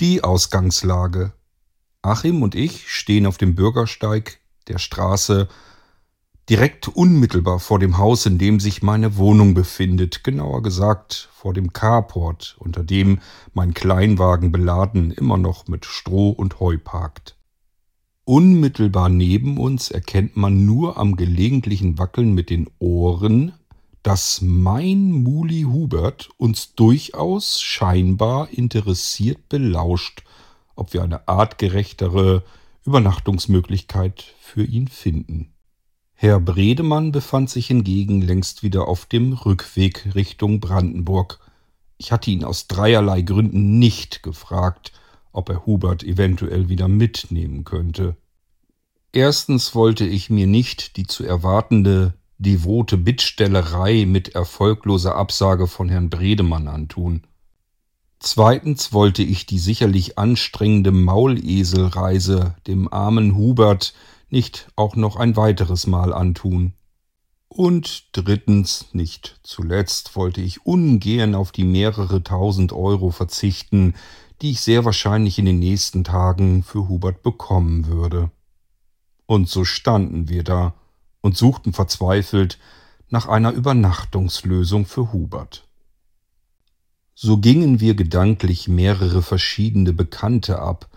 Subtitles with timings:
[0.00, 1.32] Die Ausgangslage.
[2.02, 5.48] Achim und ich stehen auf dem Bürgersteig der Straße
[6.48, 11.72] direkt unmittelbar vor dem Haus, in dem sich meine Wohnung befindet, genauer gesagt vor dem
[11.72, 13.18] Carport, unter dem
[13.54, 17.36] mein Kleinwagen beladen immer noch mit Stroh und Heu parkt.
[18.22, 23.52] Unmittelbar neben uns erkennt man nur am gelegentlichen Wackeln mit den Ohren
[24.08, 30.24] dass mein Muli Hubert uns durchaus scheinbar interessiert belauscht,
[30.76, 32.42] ob wir eine artgerechtere
[32.86, 35.52] Übernachtungsmöglichkeit für ihn finden.
[36.14, 41.38] Herr Bredemann befand sich hingegen längst wieder auf dem Rückweg Richtung Brandenburg.
[41.98, 44.92] Ich hatte ihn aus dreierlei Gründen nicht gefragt,
[45.32, 48.16] ob er Hubert eventuell wieder mitnehmen könnte.
[49.12, 56.08] Erstens wollte ich mir nicht die zu erwartende devote Bittstellerei mit erfolgloser Absage von Herrn
[56.08, 57.22] Bredemann antun.
[58.20, 63.94] Zweitens wollte ich die sicherlich anstrengende Mauleselreise dem armen Hubert
[64.30, 66.72] nicht auch noch ein weiteres Mal antun.
[67.48, 73.94] Und drittens, nicht zuletzt, wollte ich ungern auf die mehrere tausend Euro verzichten,
[74.42, 78.30] die ich sehr wahrscheinlich in den nächsten Tagen für Hubert bekommen würde.
[79.26, 80.74] Und so standen wir da,
[81.20, 82.58] und suchten verzweifelt
[83.08, 85.66] nach einer Übernachtungslösung für Hubert.
[87.14, 90.88] So gingen wir gedanklich mehrere verschiedene Bekannte ab,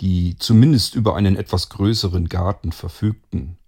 [0.00, 3.58] die zumindest über einen etwas größeren Garten verfügten.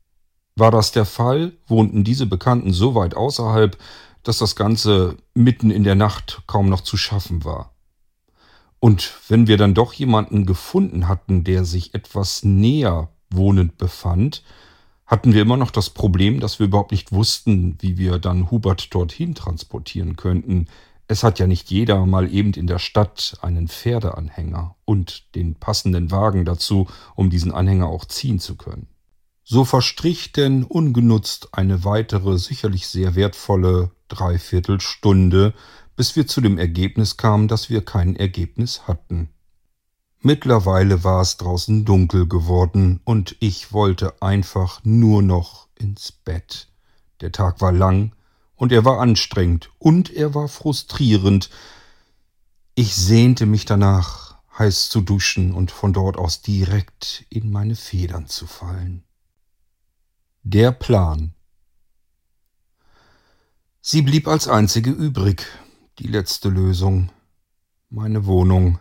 [0.56, 3.78] War das der Fall, wohnten diese Bekannten so weit außerhalb,
[4.22, 7.74] dass das Ganze mitten in der Nacht kaum noch zu schaffen war.
[8.80, 14.42] Und wenn wir dann doch jemanden gefunden hatten, der sich etwas näher wohnend befand,
[15.10, 18.94] hatten wir immer noch das Problem, dass wir überhaupt nicht wussten, wie wir dann Hubert
[18.94, 20.68] dorthin transportieren könnten.
[21.08, 26.12] Es hat ja nicht jeder mal eben in der Stadt einen Pferdeanhänger und den passenden
[26.12, 28.86] Wagen dazu, um diesen Anhänger auch ziehen zu können.
[29.42, 35.54] So verstrich denn ungenutzt eine weitere, sicherlich sehr wertvolle Dreiviertelstunde,
[35.96, 39.30] bis wir zu dem Ergebnis kamen, dass wir kein Ergebnis hatten.
[40.22, 46.68] Mittlerweile war es draußen dunkel geworden und ich wollte einfach nur noch ins Bett.
[47.22, 48.12] Der Tag war lang
[48.54, 51.48] und er war anstrengend und er war frustrierend.
[52.74, 58.26] Ich sehnte mich danach, heiß zu duschen und von dort aus direkt in meine Federn
[58.26, 59.04] zu fallen.
[60.42, 61.32] Der Plan.
[63.80, 65.46] Sie blieb als einzige übrig,
[65.98, 67.10] die letzte Lösung.
[67.88, 68.78] Meine Wohnung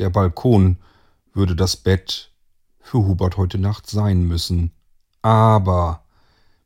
[0.00, 0.78] der Balkon
[1.32, 2.32] würde das Bett
[2.80, 4.72] für Hubert heute Nacht sein müssen.
[5.22, 6.04] Aber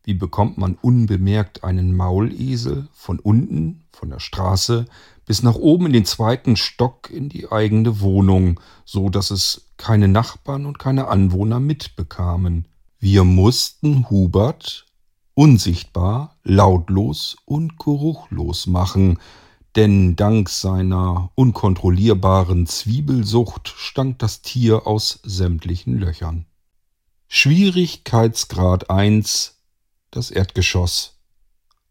[0.05, 4.87] wie bekommt man unbemerkt einen Maulesel von unten, von der Straße,
[5.27, 10.09] bis nach oben in den zweiten Stock in die eigene Wohnung, so dass es keine
[10.09, 12.69] Nachbarn und keine Anwohner mitbekamen?
[12.99, 14.87] Wir mussten Hubert
[15.35, 19.19] unsichtbar, lautlos und geruchlos machen,
[19.77, 26.47] denn dank seiner unkontrollierbaren Zwiebelsucht stank das Tier aus sämtlichen Löchern.
[27.29, 29.55] Schwierigkeitsgrad 1
[30.15, 31.19] das Erdgeschoss.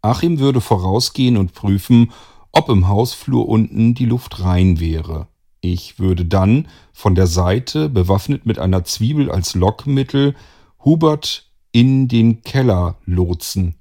[0.02, 2.12] Achim würde vorausgehen und prüfen,
[2.52, 5.28] ob im Hausflur unten die Luft rein wäre.
[5.62, 10.36] Ich würde dann von der Seite, bewaffnet mit einer Zwiebel als Lockmittel,
[10.84, 13.76] Hubert in den Keller lotsen.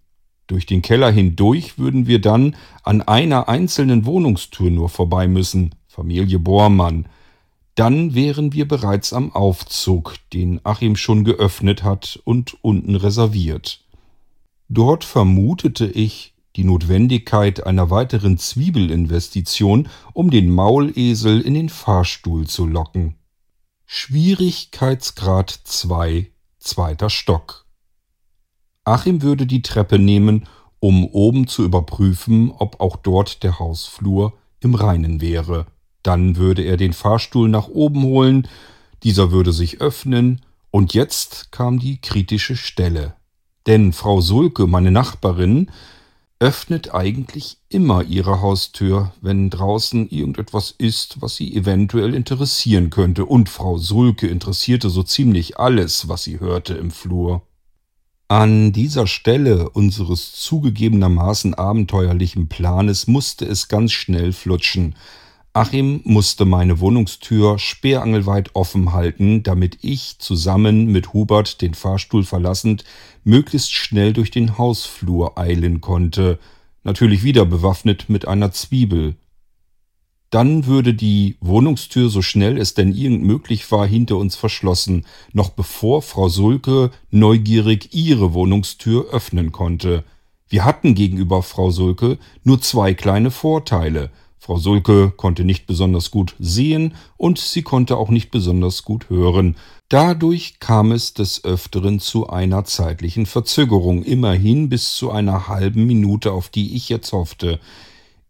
[0.52, 6.38] Durch den Keller hindurch würden wir dann an einer einzelnen Wohnungstür nur vorbei müssen, Familie
[6.38, 7.06] Bormann.
[7.74, 13.82] Dann wären wir bereits am Aufzug, den Achim schon geöffnet hat und unten reserviert.
[14.68, 22.66] Dort vermutete ich die Notwendigkeit einer weiteren Zwiebelinvestition, um den Maulesel in den Fahrstuhl zu
[22.66, 23.14] locken.
[23.86, 27.62] Schwierigkeitsgrad 2, zweiter Stock.
[28.84, 30.46] Achim würde die Treppe nehmen,
[30.80, 35.66] um oben zu überprüfen, ob auch dort der Hausflur im Reinen wäre.
[36.02, 38.48] Dann würde er den Fahrstuhl nach oben holen,
[39.04, 40.40] dieser würde sich öffnen,
[40.70, 43.14] und jetzt kam die kritische Stelle.
[43.66, 45.70] Denn Frau Sulke, meine Nachbarin,
[46.40, 53.48] öffnet eigentlich immer ihre Haustür, wenn draußen irgendetwas ist, was sie eventuell interessieren könnte, und
[53.48, 57.42] Frau Sulke interessierte so ziemlich alles, was sie hörte im Flur.
[58.28, 64.94] An dieser Stelle unseres zugegebenermaßen abenteuerlichen Planes musste es ganz schnell flutschen.
[65.54, 72.84] Achim musste meine Wohnungstür sperrangelweit offen halten, damit ich zusammen mit Hubert den Fahrstuhl verlassend
[73.22, 76.38] möglichst schnell durch den Hausflur eilen konnte,
[76.84, 79.16] natürlich wieder bewaffnet mit einer Zwiebel.
[80.32, 85.50] Dann würde die Wohnungstür, so schnell es denn irgend möglich war, hinter uns verschlossen, noch
[85.50, 90.04] bevor Frau Sulke neugierig ihre Wohnungstür öffnen konnte.
[90.48, 94.10] Wir hatten gegenüber Frau Sulke nur zwei kleine Vorteile.
[94.38, 99.56] Frau Sulke konnte nicht besonders gut sehen und sie konnte auch nicht besonders gut hören.
[99.90, 106.32] Dadurch kam es des Öfteren zu einer zeitlichen Verzögerung, immerhin bis zu einer halben Minute,
[106.32, 107.60] auf die ich jetzt hoffte.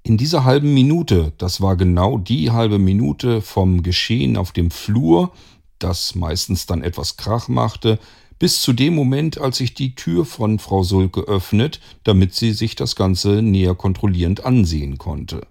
[0.04, 5.32] In dieser halben Minute, das war genau die halbe Minute vom Geschehen auf dem Flur,
[5.78, 8.00] das meistens dann etwas Krach machte,
[8.40, 12.74] bis zu dem Moment, als ich die Tür von Frau Sulke öffnet, damit sie sich
[12.74, 15.46] das Ganze näher kontrollierend ansehen konnte.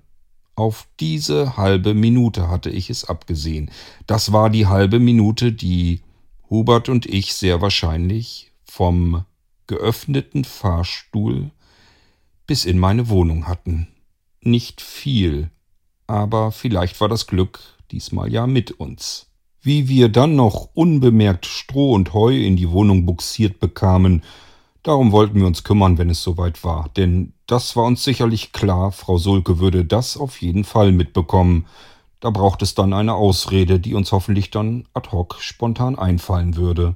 [0.55, 3.71] Auf diese halbe Minute hatte ich es abgesehen.
[4.05, 6.01] Das war die halbe Minute, die
[6.49, 9.23] Hubert und ich sehr wahrscheinlich vom
[9.67, 11.51] geöffneten Fahrstuhl
[12.47, 13.87] bis in meine Wohnung hatten
[14.41, 15.49] nicht viel,
[16.07, 17.59] aber vielleicht war das Glück
[17.91, 19.27] diesmal ja mit uns.
[19.61, 24.23] Wie wir dann noch unbemerkt Stroh und Heu in die Wohnung buxiert bekamen,
[24.81, 28.91] darum wollten wir uns kümmern, wenn es soweit war, denn das war uns sicherlich klar,
[28.93, 31.65] Frau Sulke würde das auf jeden Fall mitbekommen.
[32.21, 36.95] Da braucht es dann eine Ausrede, die uns hoffentlich dann ad hoc spontan einfallen würde.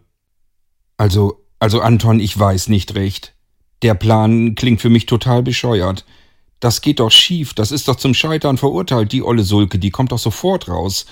[0.98, 3.34] Also, also Anton, ich weiß nicht recht.
[3.82, 6.06] Der Plan klingt für mich total bescheuert.
[6.60, 10.12] Das geht doch schief, das ist doch zum Scheitern verurteilt, die olle Sulke, die kommt
[10.12, 11.06] doch sofort raus.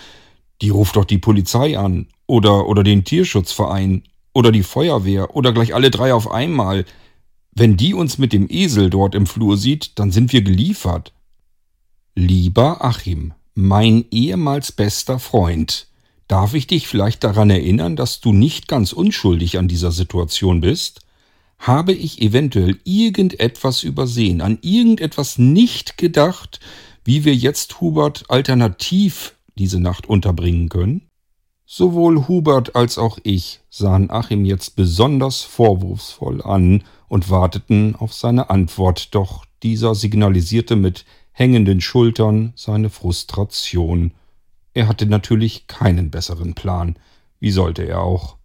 [0.61, 4.03] Die ruft doch die Polizei an oder, oder den Tierschutzverein
[4.33, 6.85] oder die Feuerwehr oder gleich alle drei auf einmal.
[7.51, 11.13] Wenn die uns mit dem Esel dort im Flur sieht, dann sind wir geliefert.
[12.15, 15.87] Lieber Achim, mein ehemals bester Freund,
[16.27, 21.01] darf ich dich vielleicht daran erinnern, dass du nicht ganz unschuldig an dieser Situation bist?
[21.63, 26.59] Habe ich eventuell irgendetwas übersehen, an irgendetwas nicht gedacht,
[27.05, 31.09] wie wir jetzt Hubert alternativ diese Nacht unterbringen können?
[31.65, 38.49] Sowohl Hubert als auch ich sahen Achim jetzt besonders vorwurfsvoll an und warteten auf seine
[38.49, 44.11] Antwort, doch dieser signalisierte mit hängenden Schultern seine Frustration.
[44.73, 46.97] Er hatte natürlich keinen besseren Plan.
[47.39, 48.35] Wie sollte er auch?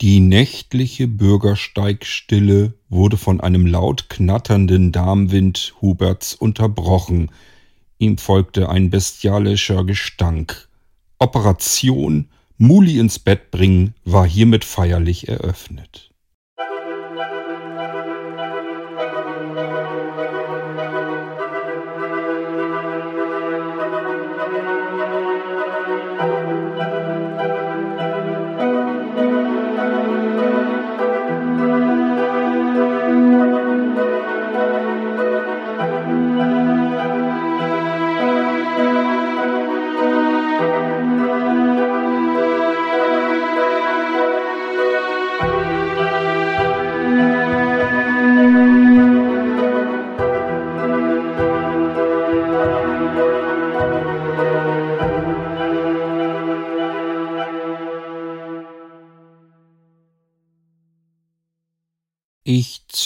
[0.00, 7.30] Die nächtliche Bürgersteigstille wurde von einem laut knatternden Darmwind Huberts unterbrochen.
[7.98, 10.68] Ihm folgte ein bestialischer Gestank.
[11.18, 16.09] Operation Muli ins Bett bringen war hiermit feierlich eröffnet.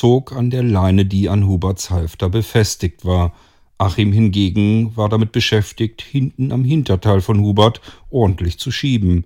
[0.05, 3.33] Zog an der Leine, die an Huberts Halfter befestigt war.
[3.79, 7.81] Achim hingegen war damit beschäftigt, hinten am Hinterteil von Hubert
[8.11, 9.25] ordentlich zu schieben.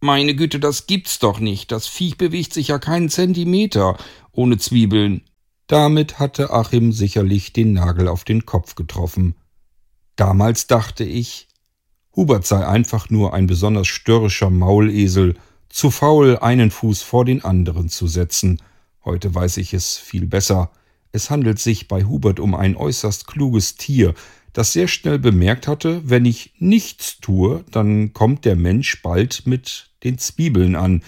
[0.00, 1.70] Meine Güte, das gibt's doch nicht.
[1.70, 3.98] Das Viech bewegt sich ja keinen Zentimeter
[4.32, 5.20] ohne Zwiebeln.
[5.66, 9.34] Damit hatte Achim sicherlich den Nagel auf den Kopf getroffen.
[10.16, 11.48] Damals dachte ich,
[12.16, 15.34] Hubert sei einfach nur ein besonders störrischer Maulesel,
[15.68, 18.62] zu faul, einen Fuß vor den anderen zu setzen–
[19.04, 20.70] Heute weiß ich es viel besser.
[21.12, 24.14] Es handelt sich bei Hubert um ein äußerst kluges Tier,
[24.54, 29.90] das sehr schnell bemerkt hatte, wenn ich nichts tue, dann kommt der Mensch bald mit
[30.04, 31.02] den Zwiebeln an,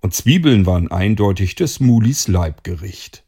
[0.00, 3.24] und Zwiebeln waren eindeutig des Mulis Leibgericht.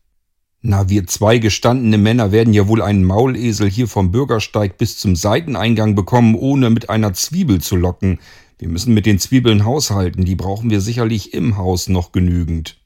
[0.63, 5.17] Na, wir zwei gestandene Männer werden ja wohl einen Maulesel hier vom Bürgersteig bis zum
[5.17, 8.19] Seiteneingang bekommen, ohne mit einer Zwiebel zu locken.
[8.59, 12.80] Wir müssen mit den Zwiebeln haushalten, die brauchen wir sicherlich im Haus noch genügend.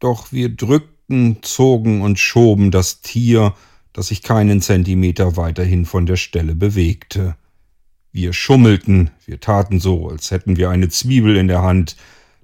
[0.00, 3.54] Doch wir drückten, zogen und schoben das Tier,
[3.92, 7.36] das sich keinen Zentimeter weiterhin von der Stelle bewegte.
[8.12, 11.96] Wir schummelten, wir taten so, als hätten wir eine Zwiebel in der Hand,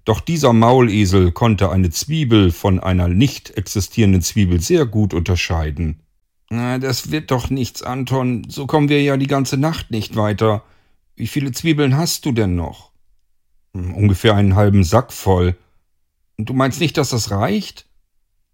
[0.05, 6.01] doch dieser Maulesel konnte eine Zwiebel von einer nicht existierenden Zwiebel sehr gut unterscheiden.
[6.51, 10.63] Na, das wird doch nichts, Anton, so kommen wir ja die ganze Nacht nicht weiter.
[11.17, 12.91] Wie viele Zwiebeln hast du denn noch?
[13.75, 15.57] Hm, ungefähr einen halben Sack voll.
[16.37, 17.87] Du meinst nicht, dass das reicht?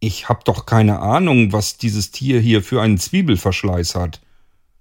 [0.01, 4.21] Ich hab doch keine Ahnung, was dieses Tier hier für einen Zwiebelverschleiß hat.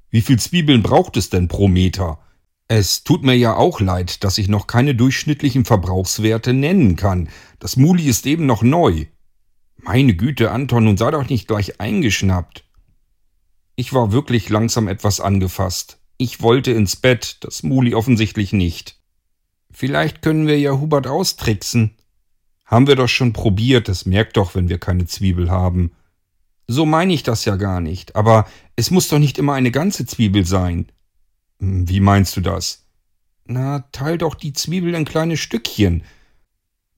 [0.09, 2.19] Wie viel Zwiebeln braucht es denn pro Meter?
[2.67, 7.29] Es tut mir ja auch leid, dass ich noch keine durchschnittlichen Verbrauchswerte nennen kann.
[7.59, 9.05] Das Muli ist eben noch neu.
[9.77, 12.65] Meine Güte, Anton, nun sei doch nicht gleich eingeschnappt.
[13.75, 15.99] Ich war wirklich langsam etwas angefasst.
[16.17, 18.99] Ich wollte ins Bett, das Muli offensichtlich nicht.
[19.71, 21.95] Vielleicht können wir ja Hubert austricksen.
[22.69, 25.91] Haben wir doch schon probiert, es merkt doch, wenn wir keine Zwiebel haben.
[26.67, 28.45] So meine ich das ja gar nicht, aber
[28.75, 30.91] es muss doch nicht immer eine ganze Zwiebel sein.
[31.59, 32.85] Hm, wie meinst du das?
[33.45, 36.03] Na, teil doch die Zwiebel in kleine Stückchen.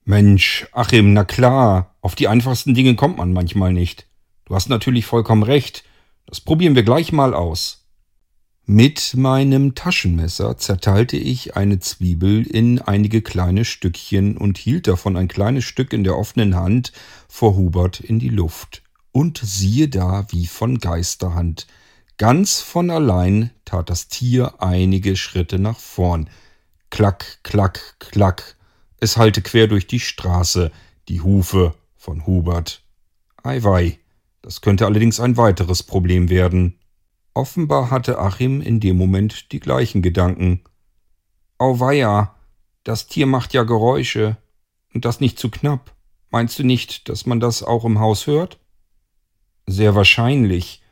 [0.04, 4.06] Mensch, Achim, na klar, auf die einfachsten Dinge kommt man manchmal nicht.
[4.44, 5.84] Du hast natürlich vollkommen recht.
[6.26, 7.81] Das probieren wir gleich mal aus.
[8.64, 15.26] Mit meinem Taschenmesser zerteilte ich eine Zwiebel in einige kleine Stückchen und hielt davon ein
[15.26, 16.92] kleines Stück in der offenen Hand
[17.28, 18.82] vor Hubert in die Luft.
[19.10, 21.66] Und siehe da, wie von Geisterhand.
[22.18, 26.30] Ganz von allein tat das Tier einige Schritte nach vorn.
[26.88, 28.56] Klack, klack, klack.
[29.00, 30.70] Es hallte quer durch die Straße,
[31.08, 32.84] die Hufe von Hubert.
[33.42, 33.98] Eiwei,
[34.40, 36.78] das könnte allerdings ein weiteres Problem werden.
[37.34, 40.62] Offenbar hatte Achim in dem Moment die gleichen Gedanken.
[41.58, 42.34] Auweia,
[42.84, 44.36] das Tier macht ja Geräusche.
[44.92, 45.94] Und das nicht zu knapp.
[46.30, 48.58] Meinst du nicht, dass man das auch im Haus hört?
[49.66, 50.82] Sehr wahrscheinlich.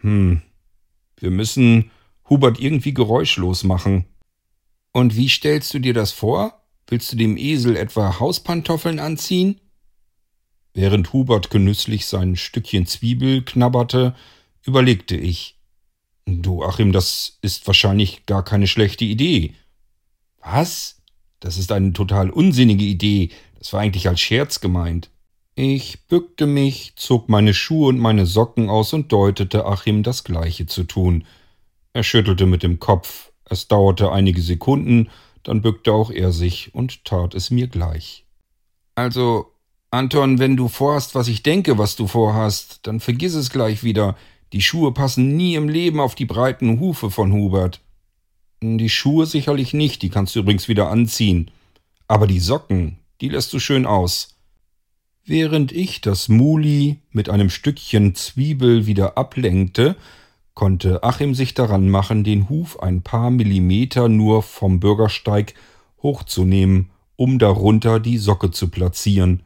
[0.00, 0.42] Hm.
[1.16, 1.90] Wir müssen
[2.28, 4.04] Hubert irgendwie geräuschlos machen.
[4.92, 6.62] Und wie stellst du dir das vor?
[6.86, 9.60] Willst du dem Esel etwa Hauspantoffeln anziehen?
[10.74, 14.14] Während Hubert genüsslich sein Stückchen Zwiebel knabberte,
[14.64, 15.53] überlegte ich.
[16.26, 19.54] Du, Achim, das ist wahrscheinlich gar keine schlechte Idee.
[20.38, 21.02] Was?
[21.40, 23.30] Das ist eine total unsinnige Idee.
[23.58, 25.10] Das war eigentlich als Scherz gemeint.
[25.54, 30.66] Ich bückte mich, zog meine Schuhe und meine Socken aus und deutete Achim das gleiche
[30.66, 31.24] zu tun.
[31.92, 33.30] Er schüttelte mit dem Kopf.
[33.44, 35.10] Es dauerte einige Sekunden,
[35.42, 38.24] dann bückte auch er sich und tat es mir gleich.
[38.96, 39.52] Also,
[39.90, 44.16] Anton, wenn du vorhast, was ich denke, was du vorhast, dann vergiss es gleich wieder.
[44.54, 47.80] Die Schuhe passen nie im Leben auf die breiten Hufe von Hubert.
[48.62, 51.50] Die Schuhe sicherlich nicht, die kannst du übrigens wieder anziehen.
[52.06, 54.36] Aber die Socken, die lässt du schön aus.
[55.24, 59.96] Während ich das Muli mit einem Stückchen Zwiebel wieder ablenkte,
[60.54, 65.54] konnte Achim sich daran machen, den Huf ein paar Millimeter nur vom Bürgersteig
[66.00, 69.42] hochzunehmen, um darunter die Socke zu platzieren.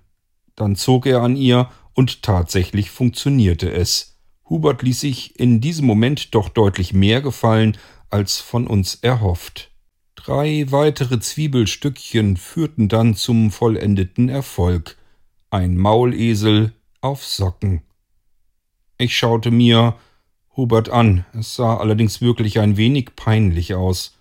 [0.54, 4.17] Dann zog er an ihr, und tatsächlich funktionierte es.
[4.48, 7.76] Hubert ließ sich in diesem Moment doch deutlich mehr gefallen,
[8.10, 9.70] als von uns erhofft.
[10.14, 14.96] Drei weitere Zwiebelstückchen führten dann zum vollendeten Erfolg
[15.50, 17.82] ein Maulesel auf Socken.
[18.98, 19.96] Ich schaute mir
[20.56, 24.18] Hubert an, es sah allerdings wirklich ein wenig peinlich aus.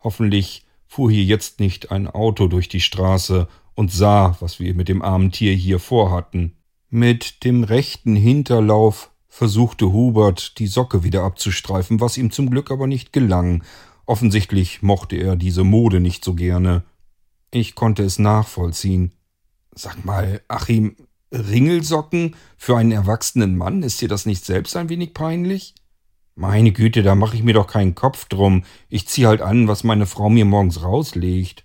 [0.00, 4.88] Hoffentlich fuhr hier jetzt nicht ein Auto durch die Straße und sah, was wir mit
[4.88, 6.56] dem armen Tier hier vorhatten.
[6.90, 12.88] Mit dem rechten Hinterlauf versuchte Hubert, die Socke wieder abzustreifen, was ihm zum Glück aber
[12.88, 13.62] nicht gelang.
[14.04, 16.82] Offensichtlich mochte er diese Mode nicht so gerne.
[17.52, 19.12] Ich konnte es nachvollziehen.
[19.72, 20.96] Sag mal, Achim,
[21.32, 25.76] Ringelsocken für einen erwachsenen Mann, ist dir das nicht selbst ein wenig peinlich?
[26.34, 28.64] Meine Güte, da mache ich mir doch keinen Kopf drum.
[28.88, 31.64] Ich zieh halt an, was meine Frau mir morgens rauslegt.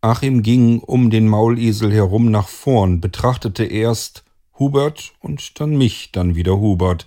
[0.00, 4.22] Achim ging um den Maulesel herum nach vorn, betrachtete erst
[4.58, 7.06] Hubert und dann mich, dann wieder Hubert.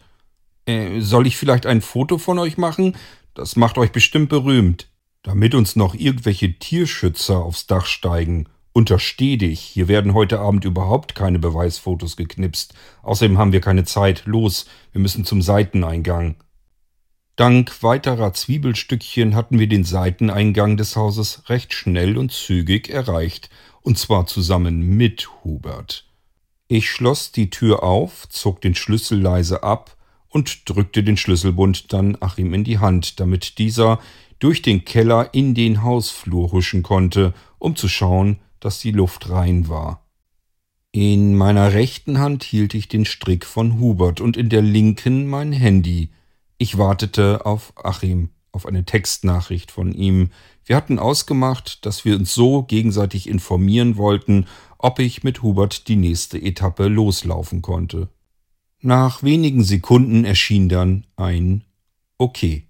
[0.65, 2.95] Äh, soll ich vielleicht ein Foto von euch machen?
[3.33, 4.87] Das macht euch bestimmt berühmt.
[5.23, 11.13] Damit uns noch irgendwelche Tierschützer aufs Dach steigen Untersteh dich, hier werden heute Abend überhaupt
[11.13, 12.73] keine Beweisfotos geknipst.
[13.03, 14.23] Außerdem haben wir keine Zeit.
[14.25, 16.35] Los, wir müssen zum Seiteneingang.
[17.35, 23.49] Dank weiterer Zwiebelstückchen hatten wir den Seiteneingang des Hauses recht schnell und zügig erreicht,
[23.81, 26.05] und zwar zusammen mit Hubert.
[26.73, 29.97] Ich schloss die Tür auf, zog den Schlüssel leise ab
[30.29, 33.99] und drückte den Schlüsselbund dann Achim in die Hand, damit dieser
[34.39, 39.67] durch den Keller in den Hausflur huschen konnte, um zu schauen, dass die Luft rein
[39.67, 40.05] war.
[40.93, 45.51] In meiner rechten Hand hielt ich den Strick von Hubert und in der linken mein
[45.51, 46.11] Handy.
[46.57, 50.29] Ich wartete auf Achim, auf eine Textnachricht von ihm.
[50.63, 54.45] Wir hatten ausgemacht, dass wir uns so gegenseitig informieren wollten,
[54.83, 58.09] ob ich mit Hubert die nächste Etappe loslaufen konnte.
[58.81, 61.63] Nach wenigen Sekunden erschien dann ein
[62.17, 62.67] Okay.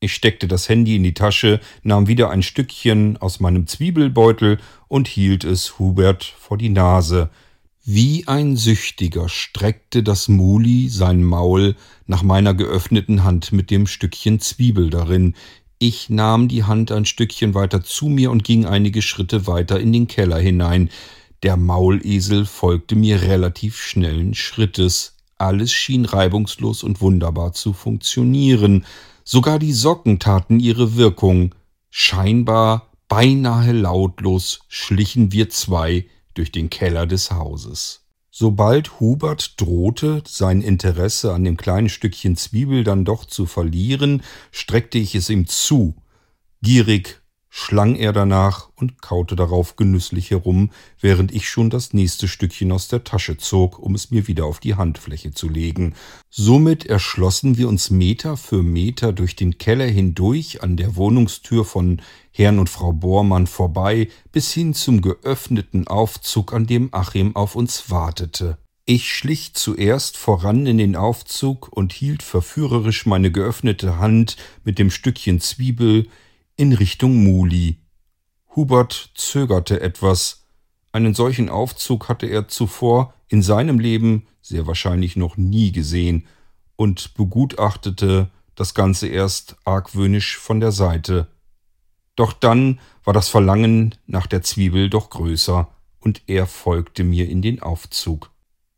[0.00, 5.06] Ich steckte das Handy in die Tasche, nahm wieder ein Stückchen aus meinem Zwiebelbeutel und
[5.06, 7.30] hielt es Hubert vor die Nase.
[7.84, 11.74] Wie ein Süchtiger streckte das Muli sein Maul
[12.06, 15.34] nach meiner geöffneten Hand mit dem Stückchen Zwiebel darin.
[15.84, 19.92] Ich nahm die Hand ein Stückchen weiter zu mir und ging einige Schritte weiter in
[19.92, 20.90] den Keller hinein.
[21.42, 25.16] Der Maulesel folgte mir relativ schnellen Schrittes.
[25.38, 28.86] Alles schien reibungslos und wunderbar zu funktionieren.
[29.24, 31.52] Sogar die Socken taten ihre Wirkung.
[31.90, 38.01] Scheinbar beinahe lautlos schlichen wir zwei durch den Keller des Hauses.
[38.34, 44.96] Sobald Hubert drohte, sein Interesse an dem kleinen Stückchen Zwiebel dann doch zu verlieren, streckte
[44.96, 45.94] ich es ihm zu.
[46.62, 47.21] Gierig
[47.54, 52.88] schlang er danach und kaute darauf genüsslich herum, während ich schon das nächste Stückchen aus
[52.88, 55.94] der Tasche zog, um es mir wieder auf die Handfläche zu legen.
[56.30, 62.00] Somit erschlossen wir uns Meter für Meter durch den Keller hindurch an der Wohnungstür von
[62.30, 67.90] Herrn und Frau Bormann vorbei bis hin zum geöffneten Aufzug, an dem Achim auf uns
[67.90, 68.56] wartete.
[68.86, 74.90] Ich schlich zuerst voran in den Aufzug und hielt verführerisch meine geöffnete Hand mit dem
[74.90, 76.08] Stückchen Zwiebel
[76.56, 77.78] in Richtung Muli.
[78.54, 80.46] Hubert zögerte etwas.
[80.92, 86.26] Einen solchen Aufzug hatte er zuvor in seinem Leben sehr wahrscheinlich noch nie gesehen
[86.76, 91.28] und begutachtete das Ganze erst argwöhnisch von der Seite.
[92.16, 95.68] Doch dann war das Verlangen nach der Zwiebel doch größer,
[96.00, 98.30] und er folgte mir in den Aufzug.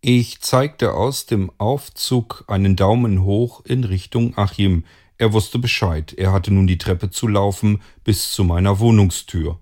[0.02, 4.84] Ich zeigte aus dem Aufzug einen Daumen hoch in Richtung Achim.
[5.18, 9.58] Er wusste Bescheid, er hatte nun die Treppe zu laufen bis zu meiner Wohnungstür.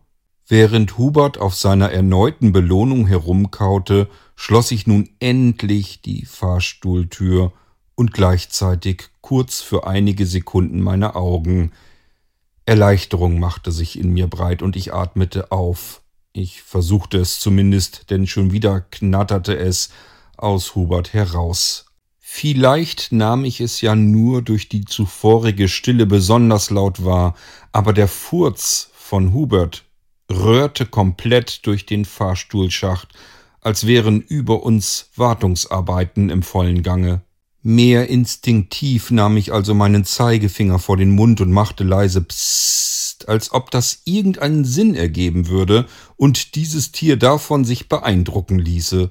[0.49, 7.53] Während Hubert auf seiner erneuten Belohnung herumkaute, schloss ich nun endlich die Fahrstuhltür
[7.95, 11.73] und gleichzeitig kurz für einige Sekunden meine Augen,
[12.65, 16.03] Erleichterung machte sich in mir breit und ich atmete auf.
[16.33, 19.91] Ich versuchte es zumindest, denn schon wieder knatterte es
[20.37, 21.92] aus Hubert heraus.
[22.35, 27.37] Vielleicht nahm ich es ja nur durch die zuvorige Stille besonders laut wahr,
[27.73, 29.85] aber der Furz von Hubert
[30.31, 33.09] röhrte komplett durch den Fahrstuhlschacht,
[33.61, 37.21] als wären über uns Wartungsarbeiten im vollen Gange.
[37.61, 43.53] Mehr instinktiv nahm ich also meinen Zeigefinger vor den Mund und machte leise Psst, als
[43.53, 49.11] ob das irgendeinen Sinn ergeben würde und dieses Tier davon sich beeindrucken ließe.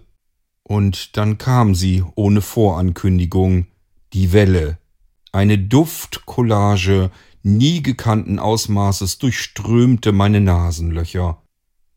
[0.71, 3.67] Und dann kam sie ohne Vorankündigung,
[4.13, 4.77] die Welle.
[5.33, 7.11] Eine Duftcollage
[7.43, 11.41] nie gekannten Ausmaßes durchströmte meine Nasenlöcher.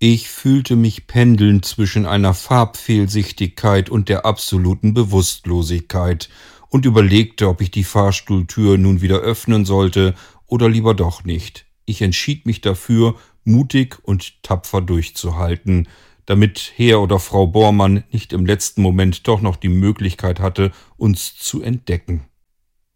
[0.00, 6.28] Ich fühlte mich pendeln zwischen einer Farbfehlsichtigkeit und der absoluten Bewusstlosigkeit
[6.68, 11.64] und überlegte, ob ich die Fahrstuhltür nun wieder öffnen sollte oder lieber doch nicht.
[11.84, 15.86] Ich entschied mich dafür, mutig und tapfer durchzuhalten,
[16.26, 21.36] damit Herr oder Frau Bormann nicht im letzten Moment doch noch die Möglichkeit hatte, uns
[21.36, 22.26] zu entdecken.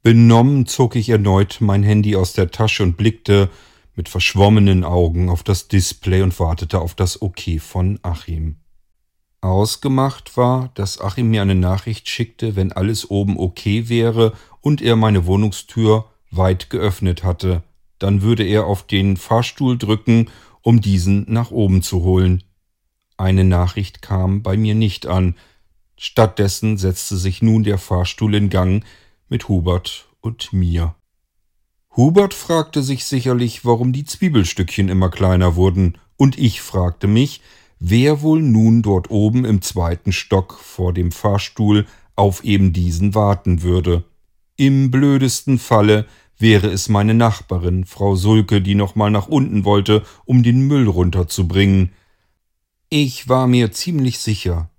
[0.03, 3.51] Benommen zog ich erneut mein Handy aus der Tasche und blickte
[3.95, 8.57] mit verschwommenen Augen auf das Display und wartete auf das OK von Achim.
[9.41, 14.97] Ausgemacht war, dass Achim mir eine Nachricht schickte, wenn alles oben okay wäre und er
[14.97, 17.63] meine Wohnungstür weit geöffnet hatte.
[17.99, 20.31] Dann würde er auf den Fahrstuhl drücken,
[20.63, 22.45] um diesen nach oben zu holen.
[23.19, 25.35] Eine Nachricht kam bei mir nicht an.
[25.99, 28.85] Stattdessen setzte sich nun der Fahrstuhl in Gang
[29.29, 30.95] mit Hubert und mir.
[31.97, 37.41] Hubert fragte sich sicherlich, warum die Zwiebelstückchen immer kleiner wurden, und ich fragte mich,
[37.81, 43.63] wer wohl nun dort oben im zweiten Stock vor dem Fahrstuhl auf eben diesen warten
[43.63, 44.05] würde.
[44.57, 46.07] Im blödesten Falle
[46.39, 51.91] wäre es meine Nachbarin, Frau Sulke, die nochmal nach unten wollte, um den Müll runterzubringen.
[52.91, 54.71] Ich war mir ziemlich sicher,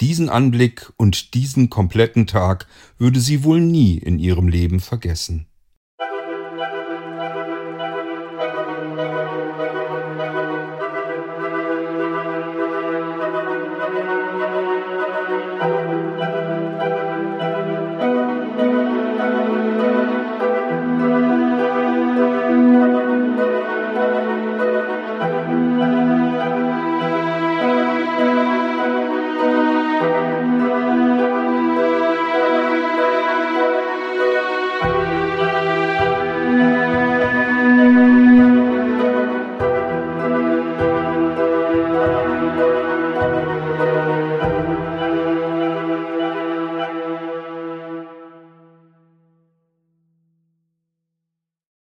[0.00, 5.47] diesen Anblick und diesen kompletten Tag würde sie wohl nie in ihrem Leben vergessen.